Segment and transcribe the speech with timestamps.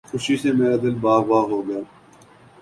[0.09, 1.81] خوشی سے میرا دل باغ باغ ہو گیا